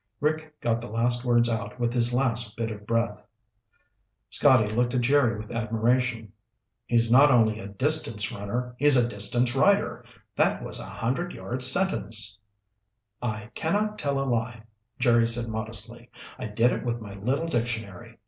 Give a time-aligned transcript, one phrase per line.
[0.19, 3.23] '"Rick got the last words out with his last bit of breath.
[4.31, 6.31] Scotty looked at Jerry with admiration.
[6.87, 10.03] "He's not only a distance runner, he's a distance writer.
[10.35, 12.39] That was a hundred yard sentence."
[13.21, 14.63] "I cannot tell a lie,"
[14.97, 16.09] Jerry said modestly.
[16.39, 18.17] "I did it with my little dictionary.